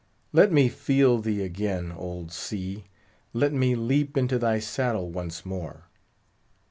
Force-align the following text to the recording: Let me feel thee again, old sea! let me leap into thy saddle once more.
Let 0.33 0.51
me 0.51 0.67
feel 0.67 1.19
thee 1.19 1.43
again, 1.43 1.91
old 1.91 2.31
sea! 2.31 2.85
let 3.33 3.53
me 3.53 3.75
leap 3.75 4.17
into 4.17 4.39
thy 4.39 4.57
saddle 4.57 5.11
once 5.11 5.45
more. 5.45 5.89